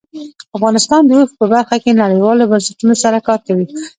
[0.57, 3.65] افغانستان د اوښ په برخه کې نړیوالو بنسټونو سره کار کوي.